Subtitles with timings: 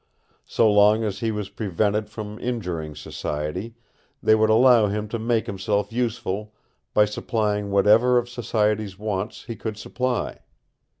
[0.47, 3.75] So long as he was prevented from injuring society,
[4.23, 6.55] they would allow him to make himself useful
[6.95, 10.39] by supplying whatever of society's wants he could supply.